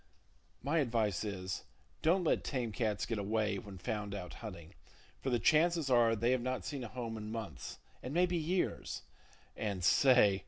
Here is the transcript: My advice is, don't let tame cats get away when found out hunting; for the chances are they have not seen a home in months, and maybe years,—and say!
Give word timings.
My 0.63 0.79
advice 0.79 1.23
is, 1.23 1.63
don't 2.01 2.23
let 2.23 2.43
tame 2.43 2.71
cats 2.71 3.05
get 3.05 3.19
away 3.19 3.59
when 3.59 3.77
found 3.77 4.15
out 4.15 4.33
hunting; 4.41 4.73
for 5.19 5.29
the 5.29 5.37
chances 5.37 5.91
are 5.91 6.15
they 6.15 6.31
have 6.31 6.41
not 6.41 6.65
seen 6.65 6.83
a 6.83 6.87
home 6.87 7.17
in 7.17 7.31
months, 7.31 7.77
and 8.01 8.11
maybe 8.11 8.35
years,—and 8.35 9.83
say! 9.83 10.39